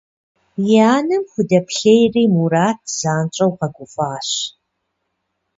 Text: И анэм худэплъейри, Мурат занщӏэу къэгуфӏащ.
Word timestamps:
И 0.75 0.75
анэм 0.93 1.23
худэплъейри, 1.31 2.23
Мурат 2.35 2.79
занщӏэу 2.97 3.51
къэгуфӏащ. 3.57 4.29